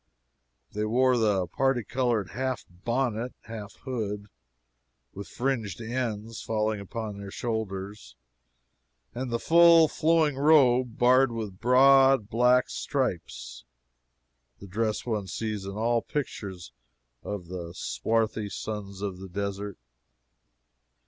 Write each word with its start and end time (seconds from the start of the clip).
They 0.71 0.83
wore 0.83 1.15
the 1.15 1.45
parti 1.45 1.83
colored 1.83 2.31
half 2.31 2.65
bonnet, 2.67 3.35
half 3.41 3.75
hood, 3.85 4.29
with 5.13 5.27
fringed 5.27 5.79
ends 5.79 6.41
falling 6.41 6.79
upon 6.79 7.19
their 7.19 7.29
shoulders, 7.29 8.15
and 9.13 9.29
the 9.31 9.37
full, 9.37 9.87
flowing 9.87 10.37
robe 10.37 10.97
barred 10.97 11.31
with 11.31 11.59
broad 11.59 12.31
black 12.31 12.67
stripes 12.71 13.63
the 14.59 14.65
dress 14.65 15.05
one 15.05 15.27
sees 15.27 15.65
in 15.65 15.73
all 15.75 16.01
pictures 16.01 16.71
of 17.21 17.45
the 17.49 17.71
swarthy 17.75 18.49
sons 18.49 19.03
of 19.03 19.19
the 19.19 19.29
desert. 19.29 19.77